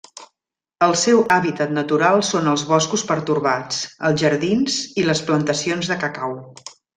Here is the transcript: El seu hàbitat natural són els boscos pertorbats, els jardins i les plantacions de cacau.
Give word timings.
El 0.85 0.93
seu 1.01 1.19
hàbitat 1.35 1.75
natural 1.75 2.23
són 2.31 2.49
els 2.53 2.63
boscos 2.69 3.03
pertorbats, 3.11 3.83
els 4.11 4.25
jardins 4.25 4.79
i 5.03 5.09
les 5.11 5.23
plantacions 5.29 5.93
de 5.93 6.01
cacau. 6.07 6.35